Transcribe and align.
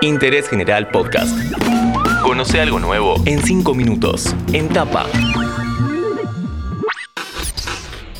Interés 0.00 0.48
General 0.48 0.88
Podcast. 0.90 1.36
Conoce 2.22 2.60
algo 2.60 2.78
nuevo 2.78 3.20
en 3.26 3.42
5 3.42 3.74
minutos. 3.74 4.32
En 4.52 4.68
tapa. 4.68 5.06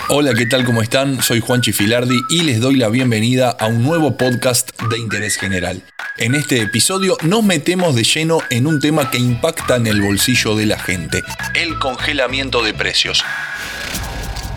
Hola, 0.09 0.35
¿qué 0.35 0.47
tal? 0.47 0.65
¿Cómo 0.65 0.83
están? 0.83 1.23
Soy 1.23 1.39
Juan 1.39 1.61
Chifilardi 1.61 2.19
y 2.31 2.43
les 2.43 2.61
doy 2.61 2.77
la 2.77 2.89
bienvenida 2.89 3.51
a 3.51 3.67
un 3.67 3.85
nuevo 3.85 4.17
podcast 4.17 4.71
de 4.91 4.99
interés 4.99 5.37
general. 5.37 5.85
En 6.17 6.35
este 6.35 6.61
episodio 6.63 7.17
nos 7.23 7.45
metemos 7.45 7.95
de 7.95 8.03
lleno 8.03 8.41
en 8.51 8.67
un 8.67 8.81
tema 8.81 9.11
que 9.13 9.19
impacta 9.19 9.77
en 9.77 9.87
el 9.87 10.03
bolsillo 10.03 10.57
de 10.57 10.67
la 10.67 10.81
gente, 10.81 11.23
el 11.55 11.79
congelamiento 11.79 12.65
de 12.65 12.75
precios. 12.75 13.25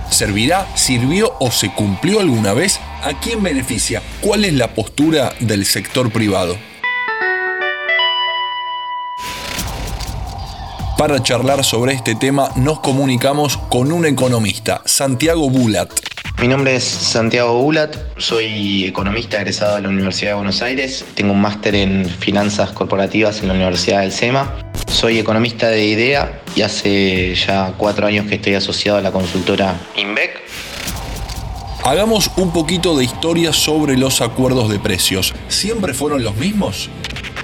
¿Servirá, 0.10 0.66
sirvió 0.76 1.36
o 1.40 1.52
se 1.52 1.72
cumplió 1.72 2.20
alguna 2.20 2.54
vez? 2.54 2.80
¿A 3.04 3.20
quién 3.22 3.44
beneficia? 3.44 4.02
¿Cuál 4.22 4.44
es 4.46 4.54
la 4.54 4.74
postura 4.74 5.34
del 5.40 5.66
sector 5.66 6.12
privado? 6.12 6.58
Para 11.02 11.24
charlar 11.24 11.64
sobre 11.64 11.94
este 11.94 12.14
tema 12.14 12.52
nos 12.56 12.80
comunicamos 12.80 13.58
con 13.58 13.92
un 13.92 14.06
economista, 14.06 14.84
Santiago 14.86 15.50
Bulat. 15.50 15.90
Mi 16.40 16.48
nombre 16.48 16.76
es 16.76 16.84
Santiago 16.84 17.60
Bulat, 17.60 17.96
soy 18.18 18.86
economista 18.86 19.38
egresado 19.38 19.78
de 19.78 19.82
la 19.82 19.90
Universidad 19.90 20.30
de 20.30 20.36
Buenos 20.36 20.62
Aires, 20.62 21.04
tengo 21.16 21.34
un 21.34 21.42
máster 21.42 21.74
en 21.74 22.06
finanzas 22.08 22.70
corporativas 22.70 23.42
en 23.42 23.48
la 23.48 23.56
Universidad 23.56 24.02
del 24.02 24.12
SEMA, 24.12 24.54
soy 24.86 25.18
economista 25.18 25.70
de 25.70 25.84
IDEA 25.88 26.40
y 26.56 26.62
hace 26.62 27.34
ya 27.34 27.74
cuatro 27.80 28.06
años 28.06 28.28
que 28.28 28.36
estoy 28.36 28.54
asociado 28.54 29.00
a 29.00 29.02
la 29.02 29.12
consultora 29.12 29.74
INVEC. 29.98 30.40
Hagamos 31.84 32.30
un 32.36 32.54
poquito 32.54 32.96
de 32.96 33.06
historia 33.06 33.54
sobre 33.54 33.98
los 33.98 34.22
acuerdos 34.22 34.70
de 34.70 34.78
precios. 34.78 35.34
¿Siempre 35.48 35.96
fueron 35.96 36.24
los 36.24 36.36
mismos? 36.36 36.92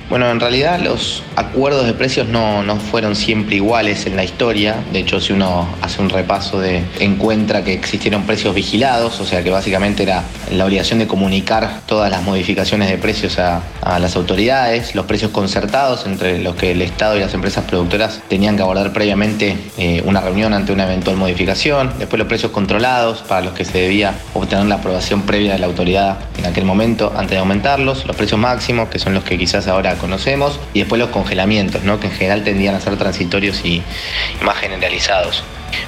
Bueno, 0.10 0.32
en 0.32 0.40
realidad 0.40 0.80
los 0.80 1.22
acuerdos 1.36 1.86
de 1.86 1.94
precios 1.94 2.30
no, 2.30 2.64
no, 2.64 2.78
fueron 2.78 3.14
siempre 3.14 3.58
iguales 3.58 4.06
en 4.06 4.16
la 4.16 4.24
historia. 4.24 4.78
De 4.94 5.00
hecho, 5.00 5.20
si 5.20 5.34
uno 5.34 5.68
hace 5.82 6.02
un 6.02 6.10
repaso 6.10 6.62
de 6.62 6.82
encuentra 7.00 7.66
que 7.66 7.74
existieron 7.74 8.24
precios 8.24 8.56
vigilados, 8.56 9.20
o 9.20 9.26
sea 9.26 9.44
que 9.44 9.50
básicamente 9.50 10.04
era 10.04 10.24
la 10.50 10.64
obligación 10.64 11.00
de 11.00 11.08
comunicar 11.08 11.82
todas 11.86 12.10
las 12.10 12.24
modificaciones 12.24 12.90
de 12.90 12.98
precios 12.98 13.38
a, 13.38 13.62
a 13.82 14.00
las 14.00 14.16
autoridades, 14.16 14.96
los 14.96 15.06
precios 15.06 15.32
concertados 15.32 16.06
entre 16.06 16.40
los 16.40 16.56
que 16.56 16.72
el 16.72 16.82
Estado 16.82 17.18
y 17.18 17.20
las 17.20 17.34
empresas 17.34 17.66
productoras 17.66 18.22
tenían 18.30 18.56
que 18.56 18.62
abordar 18.62 18.94
previamente 18.94 19.58
eh, 19.78 20.02
una 20.06 20.22
reunión 20.22 20.54
ante 20.54 20.72
una 20.72 20.86
eventual 20.86 21.18
modificación, 21.18 21.92
después 22.00 22.18
los 22.18 22.30
precios 22.30 22.54
controlados 22.54 23.24
para 23.24 23.42
los 23.42 23.54
que 23.54 23.66
se 23.66 23.78
debía 23.78 24.16
obtener 24.34 24.68
la 24.68 24.76
aprobación 24.76 25.24
previa 25.24 25.54
de 25.54 25.60
la 25.60 25.66
autoridad 25.66 26.18
en 26.38 26.46
aquel 26.46 26.64
momento 26.64 27.12
antes 27.14 27.32
de 27.32 27.40
aumentarlos, 27.40 28.06
los 28.06 28.16
precios 28.16 28.40
máximos, 28.40 28.88
que 28.88 29.00
son 29.00 29.14
los 29.14 29.26
que 29.26 29.38
quizás 29.38 29.68
ahora 29.68 29.97
conocemos, 29.98 30.60
y 30.74 30.80
después 30.80 31.00
los 31.00 31.10
congelamientos, 31.10 31.84
¿no? 31.84 32.00
que 32.00 32.08
en 32.08 32.14
general 32.14 32.44
tendían 32.44 32.76
a 32.76 32.82
ser 32.82 32.98
transitorios 32.98 33.64
y, 33.66 33.82
más 34.42 34.58
generalizados. 34.58 35.44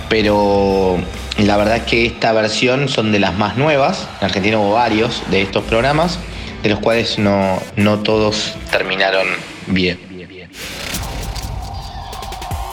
Pero 0.10 0.98
la 1.38 1.58
verdad 1.58 1.78
es 1.78 1.84
que 1.84 2.06
esta 2.06 2.34
versión 2.34 2.90
son 2.90 3.12
de 3.12 3.20
las 3.20 3.36
más 3.36 3.58
nuevas. 3.58 4.08
En 4.20 4.26
Argentina 4.26 4.58
hubo 4.58 4.74
varios 4.74 5.24
de 5.30 5.42
estos 5.42 5.64
programas, 5.64 6.20
de 6.64 6.70
los 6.70 6.80
cuales 6.80 7.18
no, 7.20 7.62
no 7.76 8.00
todos 8.00 8.56
terminaron 8.72 9.28
bien. 9.68 10.10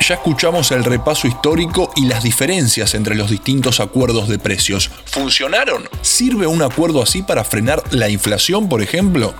Ya 0.07 0.15
escuchamos 0.15 0.71
el 0.71 0.85
repaso 0.85 1.27
histórico 1.27 1.91
y 1.97 2.07
las 2.07 2.23
diferencias 2.23 2.95
entre 2.95 3.17
los 3.17 3.29
distintos 3.29 3.81
acuerdos 3.81 4.29
de 4.29 4.39
precios. 4.39 4.89
¿Funcionaron? 5.07 5.89
¿Sirve 6.01 6.47
un 6.47 6.63
acuerdo 6.63 7.03
así 7.03 7.23
para 7.23 7.43
frenar 7.43 7.83
la 7.91 8.09
inflación, 8.09 8.69
por 8.69 8.83
ejemplo? 8.83 9.35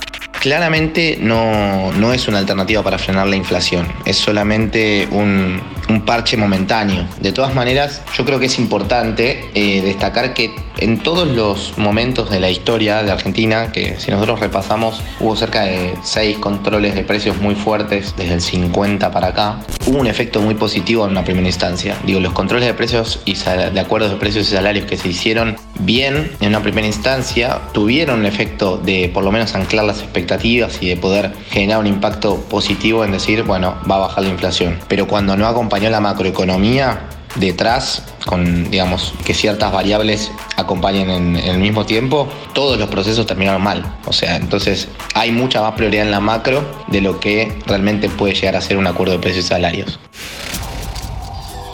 Claramente 0.47 1.19
no, 1.21 1.91
no, 1.91 2.13
es 2.13 2.29
una 2.29 2.39
alternativa 2.39 2.81
para 2.81 2.99
frenar 2.99 3.27
la 3.27 3.35
inflación, 3.35 3.89
es 4.05 4.17
solamente 4.17 5.09
un, 5.11 5.61
un 5.89 6.03
parche 6.03 6.37
momentáneo. 6.37 7.05
De 7.21 7.33
todas 7.33 7.53
maneras, 7.53 8.01
yo 8.17 8.25
creo 8.25 8.39
que 8.39 8.47
es 8.47 8.57
importante 8.61 9.51
eh, 9.55 9.83
destacar 9.83 10.35
que 10.35 10.55
en 10.79 10.99
todos 10.99 11.29
los 11.29 11.77
momentos 11.79 12.31
de 12.31 12.41
la 12.41 12.51
historia 12.51 13.03
de 13.03 13.11
Argentina, 13.11 13.73
que 13.73 13.99
si 13.99 14.11
nosotros 14.11 14.41
repasamos, 14.41 15.03
hubo 15.21 15.37
cerca 15.37 15.63
de 15.63 15.95
seis 16.03 16.39
controles 16.39 16.95
de 16.95 17.03
precios 17.03 17.39
muy 17.39 17.55
fuertes 17.55 18.15
desde 18.17 18.35
el 18.35 18.41
50 18.41 19.11
para 19.11 19.29
acá, 19.29 19.61
hubo 19.87 19.99
un 19.99 20.07
efecto 20.07 20.41
muy 20.41 20.55
positivo 20.55 21.05
en 21.05 21.13
una 21.13 21.25
primera 21.25 21.47
instancia. 21.47 21.97
Digo, 22.05 22.21
los 22.21 22.33
controles 22.33 22.67
de 22.67 22.75
precios 22.75 23.21
y 23.25 23.35
de 23.35 23.81
acuerdos 23.81 24.11
de 24.11 24.17
precios 24.17 24.49
y 24.49 24.55
salarios 24.55 24.87
que 24.87 24.97
se 24.97 25.09
hicieron 25.09 25.57
bien 25.81 26.33
en 26.41 26.49
una 26.49 26.63
primera 26.63 26.87
instancia 26.87 27.61
tuvieron 27.73 28.21
un 28.21 28.27
efecto 28.27 28.79
de 28.79 29.11
por 29.13 29.25
lo 29.25 29.33
menos 29.33 29.55
anclar 29.55 29.85
las 29.85 30.01
expectativas 30.01 30.79
y 30.81 30.89
de 30.89 30.97
poder 30.97 31.33
generar 31.51 31.79
un 31.79 31.87
impacto 31.87 32.37
positivo 32.49 33.05
en 33.05 33.13
decir, 33.13 33.43
bueno, 33.43 33.77
va 33.91 33.97
a 33.97 34.01
bajar 34.01 34.25
la 34.25 34.31
inflación. 34.31 34.79
Pero 34.89 35.07
cuando 35.07 35.37
no 35.37 35.47
acompañó 35.47 35.91
la 35.91 36.01
macroeconomía, 36.01 37.09
detrás, 37.39 38.03
con 38.25 38.71
digamos 38.71 39.15
que 39.25 39.35
ciertas 39.35 39.73
variables 39.73 40.31
acompañen 40.57 41.11
en, 41.11 41.37
en, 41.37 41.45
el 41.47 41.59
mismo 41.59 41.87
tiempo, 41.87 42.29
todos 42.55 42.79
los 42.79 42.89
procesos 42.89 43.27
terminaron 43.27 43.63
mal. 43.63 43.85
O 44.07 44.13
sea, 44.13 44.37
entonces 44.37 44.89
hay 45.15 45.33
mucha 45.33 45.61
más 45.61 45.73
prioridad 45.73 46.05
en 46.05 46.11
la 46.11 46.21
macro 46.21 46.65
de 46.89 47.01
lo 47.01 47.21
que 47.21 47.59
realmente 47.67 48.09
puede 48.09 48.35
llegar 48.35 48.57
a 48.57 48.61
ser 48.61 48.77
un 48.77 48.87
acuerdo 48.87 49.13
de 49.15 49.19
precios 49.19 49.45
y 49.45 49.49
salarios. 49.49 49.99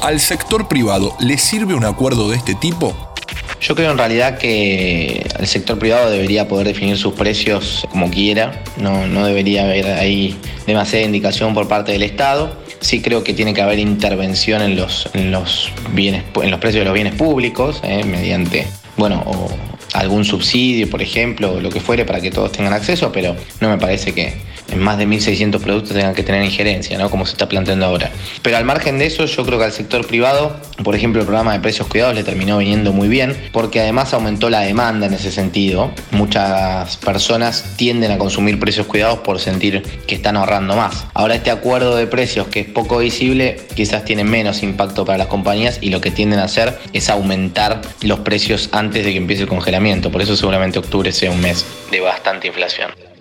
¿Al 0.03 0.19
sector 0.19 0.67
privado 0.67 1.15
le 1.21 1.39
sirve 1.39 1.75
un 1.75 1.85
acuerdo 1.85 2.29
de 2.29 2.37
este 2.37 2.57
tipo? 2.57 3.13
Yo 3.61 3.77
creo 3.77 3.93
en 3.93 3.99
realidad 3.99 4.39
que 4.39 5.25
el 5.39 5.47
sector 5.47 5.79
privado 5.79 6.11
debería 6.11 6.49
poder 6.49 6.67
definir 6.67 6.99
sus 6.99 7.13
precios 7.13 7.87
como 7.93 8.11
quiera, 8.11 8.65
no, 8.77 9.07
no 9.07 9.25
debería 9.25 9.63
haber 9.63 9.87
ahí 9.87 10.37
demasiada 10.67 11.05
indicación 11.05 11.55
por 11.55 11.69
parte 11.69 11.93
del 11.93 12.03
Estado. 12.03 12.61
Sí 12.83 13.01
creo 13.01 13.25
que 13.25 13.33
tiene 13.33 13.55
que 13.55 13.63
haber 13.63 13.79
intervención 13.79 14.61
en 14.61 14.77
los, 14.77 15.09
en 15.15 15.31
los, 15.31 15.73
bienes, 15.93 16.25
en 16.43 16.51
los 16.51 16.61
precios 16.61 16.83
de 16.83 16.85
los 16.85 16.95
bienes 16.95 17.15
públicos, 17.15 17.81
eh, 17.83 18.05
mediante, 18.05 18.67
bueno, 18.97 19.23
o 19.25 19.49
algún 19.95 20.25
subsidio, 20.25 20.91
por 20.91 21.01
ejemplo, 21.01 21.53
o 21.53 21.61
lo 21.61 21.71
que 21.71 21.81
fuere, 21.81 22.05
para 22.05 22.21
que 22.21 22.31
todos 22.31 22.53
tengan 22.53 22.73
acceso, 22.73 23.11
pero 23.13 23.35
no 23.61 23.69
me 23.69 23.79
parece 23.79 24.13
que, 24.13 24.35
en 24.73 24.81
más 24.81 24.99
de 24.99 25.07
1.600 25.07 25.61
productos 25.61 25.95
tengan 25.95 26.15
que 26.15 26.23
tener 26.23 26.43
injerencia, 26.45 26.99
¿no? 26.99 27.11
como 27.11 27.27
se 27.27 27.33
está 27.33 27.49
planteando 27.49 27.87
ahora. 27.87 28.11
Pero 28.43 28.57
al 28.57 28.65
margen 28.65 28.99
de 28.99 29.07
eso, 29.07 29.27
yo 29.27 29.45
creo 29.45 29.59
que 29.59 29.67
al 29.67 29.73
sector 29.73 30.07
privado, 30.07 30.57
por 30.83 30.97
ejemplo, 30.97 31.21
el 31.21 31.27
programa 31.27 31.53
de 31.53 31.61
precios 31.61 31.87
cuidados 31.89 32.15
le 32.15 32.25
terminó 32.25 32.59
viniendo 32.59 32.93
muy 32.93 33.09
bien, 33.09 33.37
porque 33.53 33.81
además 33.81 34.13
aumentó 34.15 34.51
la 34.51 34.61
demanda 34.61 35.07
en 35.07 35.15
ese 35.15 35.31
sentido. 35.31 35.93
Muchas 36.11 36.97
personas 36.97 37.75
tienden 37.77 38.11
a 38.13 38.19
consumir 38.19 38.59
precios 38.59 38.87
cuidados 38.87 39.21
por 39.21 39.39
sentir 39.39 39.83
que 40.07 40.15
están 40.15 40.37
ahorrando 40.37 40.77
más. 40.77 41.05
Ahora 41.15 41.35
este 41.35 41.51
acuerdo 41.51 41.97
de 41.97 42.07
precios 42.07 42.49
que 42.49 42.61
es 42.61 42.67
poco 42.67 42.99
visible, 42.99 43.61
quizás 43.75 44.05
tiene 44.05 44.25
menos 44.25 44.63
impacto 44.63 45.05
para 45.05 45.19
las 45.19 45.27
compañías 45.27 45.79
y 45.81 45.91
lo 45.91 46.01
que 46.01 46.11
tienden 46.11 46.39
a 46.39 46.45
hacer 46.45 46.79
es 46.93 47.11
aumentar 47.11 47.83
los 48.03 48.21
precios 48.21 48.69
antes 48.73 49.05
de 49.05 49.13
que 49.13 49.19
empiece 49.19 49.43
el 49.43 49.49
congelamiento. 49.49 50.11
Por 50.11 50.23
eso 50.23 50.37
seguramente 50.37 50.79
octubre 50.79 51.13
sea 51.13 51.31
un 51.31 51.41
mes 51.41 51.65
de 51.91 52.01
bastante 52.01 52.49
inflación. 52.49 53.12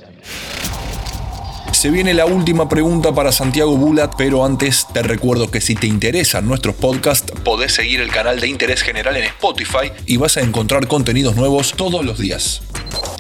Se 1.82 1.90
viene 1.90 2.14
la 2.14 2.28
última 2.28 2.70
pregunta 2.70 3.12
para 3.12 3.32
Santiago 3.32 3.76
Bulat, 3.76 4.14
pero 4.16 4.46
antes 4.46 4.86
te 4.94 5.02
recuerdo 5.02 5.50
que 5.50 5.62
si 5.62 5.74
te 5.74 5.88
interesan 5.88 6.48
nuestros 6.48 6.76
podcasts, 6.76 7.34
podés 7.44 7.74
seguir 7.74 8.02
el 8.02 8.12
canal 8.12 8.40
de 8.40 8.48
Interés 8.48 8.84
General 8.84 9.18
en 9.18 9.24
Spotify 9.24 9.92
y 10.06 10.18
vas 10.18 10.38
a 10.38 10.42
encontrar 10.42 10.86
contenidos 10.86 11.36
nuevos 11.36 11.74
todos 11.76 12.06
los 12.06 12.20
días. 12.20 12.62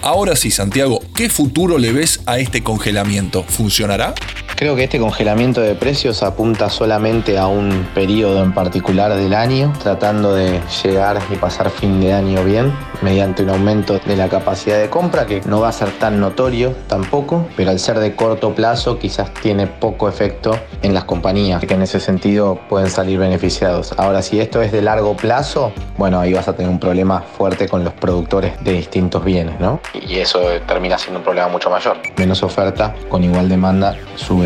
Ahora 0.03 0.35
sí, 0.35 0.51
Santiago, 0.51 0.99
¿qué 1.16 1.27
futuro 1.27 1.79
le 1.79 1.91
ves 1.91 2.22
a 2.27 2.38
este 2.38 2.61
congelamiento? 2.61 3.44
¿Funcionará? 3.44 4.13
Creo 4.61 4.75
que 4.75 4.83
este 4.83 4.99
congelamiento 4.99 5.59
de 5.59 5.73
precios 5.73 6.22
apunta 6.22 6.69
solamente 6.69 7.39
a 7.39 7.47
un 7.47 7.88
periodo 7.95 8.44
en 8.44 8.53
particular 8.53 9.16
del 9.16 9.33
año, 9.33 9.73
tratando 9.81 10.35
de 10.35 10.61
llegar 10.83 11.19
y 11.31 11.35
pasar 11.38 11.72
fin 11.72 11.99
de 11.99 12.13
año 12.13 12.44
bien, 12.44 12.72
mediante 13.01 13.41
un 13.41 13.49
aumento 13.49 13.97
de 13.97 14.16
la 14.16 14.29
capacidad 14.29 14.79
de 14.79 14.88
compra, 14.88 15.25
que 15.25 15.41
no 15.47 15.61
va 15.61 15.69
a 15.69 15.72
ser 15.72 15.89
tan 15.97 16.19
notorio 16.19 16.75
tampoco, 16.85 17.47
pero 17.57 17.72
al 17.72 17.79
ser 17.79 17.97
de 17.97 18.16
corto 18.16 18.53
plazo 18.53 18.99
quizás 18.99 19.34
tiene 19.34 19.66
poco 19.66 20.08
efecto 20.08 20.55
en 20.84 20.93
las 20.93 21.05
compañías, 21.05 21.59
que 21.66 21.73
en 21.73 21.81
ese 21.81 21.99
sentido 21.99 22.59
pueden 22.69 22.91
salir 22.91 23.17
beneficiados. 23.17 23.96
Ahora, 23.97 24.22
si 24.22 24.40
esto 24.40 24.61
es 24.61 24.72
de 24.72 24.84
largo 24.84 25.17
plazo, 25.17 25.73
bueno, 25.97 26.19
ahí 26.19 26.34
vas 26.34 26.47
a 26.47 26.55
tener 26.55 26.69
un 26.69 26.79
problema 26.79 27.23
fuerte 27.35 27.67
con 27.67 27.84
los 27.84 27.93
productores 27.93 28.63
de 28.63 28.73
distintos 28.73 29.25
bienes, 29.25 29.59
¿no? 29.59 29.79
Y 30.08 30.19
eso 30.19 30.40
termina 30.67 30.99
siendo 30.99 31.17
un 31.17 31.23
problema 31.23 31.47
mucho 31.47 31.72
mayor. 31.72 31.97
Menos 32.17 32.43
oferta, 32.43 32.93
con 33.09 33.23
igual 33.23 33.49
demanda, 33.49 33.97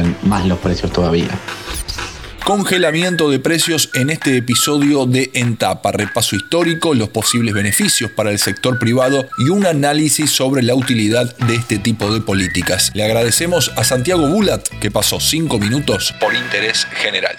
suben 0.06 0.18
más 0.24 0.46
los 0.46 0.60
precios 0.60 0.92
todavía. 0.92 1.30
Congelamiento 2.46 3.32
de 3.32 3.40
precios 3.40 3.90
en 3.96 4.12
este 4.12 4.38
episodio 4.38 5.08
de 5.08 5.32
Entapa, 5.34 5.92
repaso 5.92 6.36
histórico, 6.36 6.94
los 6.94 7.10
posibles 7.10 7.56
beneficios 7.56 8.12
para 8.12 8.30
el 8.30 8.38
sector 8.38 8.78
privado 8.78 9.28
y 9.40 9.50
un 9.50 9.66
análisis 9.66 10.30
sobre 10.30 10.62
la 10.62 10.76
utilidad 10.76 11.36
de 11.38 11.56
este 11.56 11.80
tipo 11.80 12.14
de 12.14 12.22
políticas. 12.22 12.92
Le 12.94 13.04
agradecemos 13.04 13.72
a 13.76 13.84
Santiago 13.84 14.28
Bulat 14.28 14.62
que 14.80 14.92
pasó 14.92 15.20
5 15.20 15.58
minutos 15.58 16.14
por 16.20 16.36
interés 16.36 16.86
general. 17.02 17.36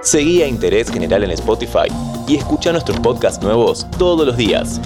Seguí 0.00 0.42
a 0.42 0.46
Interés 0.46 0.88
General 0.88 1.24
en 1.24 1.32
Spotify 1.32 1.88
y 2.28 2.36
escucha 2.36 2.70
nuestros 2.70 3.00
podcasts 3.00 3.42
nuevos 3.42 3.84
todos 3.98 4.24
los 4.24 4.36
días. 4.36 4.80